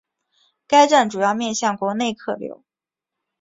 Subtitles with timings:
[0.65, 2.63] 该站主要面向国内客流。